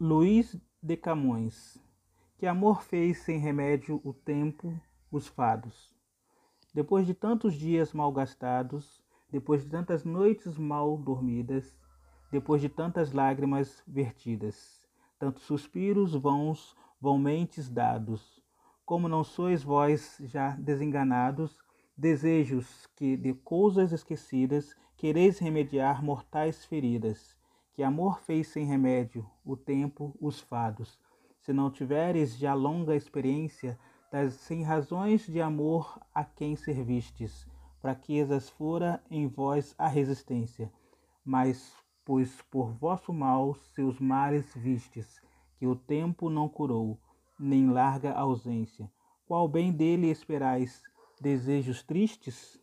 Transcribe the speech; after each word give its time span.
Luís 0.00 0.56
de 0.80 0.96
Camões. 0.96 1.76
Que 2.38 2.46
amor 2.46 2.84
fez 2.84 3.18
sem 3.18 3.40
remédio 3.40 4.00
o 4.04 4.12
tempo, 4.12 4.80
os 5.10 5.26
fados. 5.26 5.92
Depois 6.72 7.04
de 7.04 7.14
tantos 7.14 7.54
dias 7.54 7.92
mal 7.92 8.12
gastados, 8.12 9.02
depois 9.28 9.64
de 9.64 9.70
tantas 9.70 10.04
noites 10.04 10.56
mal 10.56 10.96
dormidas, 10.96 11.76
depois 12.30 12.62
de 12.62 12.68
tantas 12.68 13.10
lágrimas 13.10 13.82
vertidas, 13.88 14.80
tantos 15.18 15.42
suspiros 15.42 16.14
vãos, 16.14 16.76
vãomentes 17.00 17.68
dados, 17.68 18.40
como 18.86 19.08
não 19.08 19.24
sois 19.24 19.64
vós 19.64 20.16
já 20.20 20.50
desenganados, 20.50 21.58
desejos 21.96 22.86
que 22.94 23.16
de 23.16 23.34
coisas 23.34 23.90
esquecidas 23.90 24.76
quereis 24.96 25.40
remediar 25.40 26.04
mortais 26.04 26.64
feridas, 26.64 27.36
que 27.78 27.82
amor 27.84 28.18
fez 28.18 28.48
sem 28.48 28.66
remédio 28.66 29.24
o 29.44 29.56
tempo, 29.56 30.12
os 30.20 30.40
fados. 30.40 30.98
Se 31.38 31.52
não 31.52 31.70
tiveres 31.70 32.36
já 32.36 32.52
longa 32.52 32.96
experiência 32.96 33.78
das 34.10 34.34
sem 34.34 34.64
razões 34.64 35.24
de 35.24 35.40
amor 35.40 35.96
a 36.12 36.24
quem 36.24 36.56
servistes, 36.56 37.46
fraquezas 37.80 38.50
fora 38.50 39.00
em 39.08 39.28
vós 39.28 39.76
a 39.78 39.86
resistência, 39.86 40.72
mas 41.24 41.72
pois 42.04 42.42
por 42.50 42.72
vosso 42.72 43.12
mal 43.12 43.54
seus 43.54 44.00
males 44.00 44.52
vistes, 44.56 45.22
que 45.56 45.64
o 45.68 45.76
tempo 45.76 46.28
não 46.28 46.48
curou, 46.48 46.98
nem 47.38 47.70
larga 47.70 48.12
ausência. 48.12 48.90
Qual 49.24 49.46
bem 49.46 49.70
dele 49.70 50.10
esperais? 50.10 50.82
Desejos 51.20 51.84
tristes? 51.84 52.60